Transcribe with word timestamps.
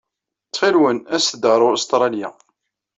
Ttxil-wen, 0.47 0.97
aset-d 1.15 1.43
ɣer 1.51 1.61
Ustṛalya. 1.75 2.29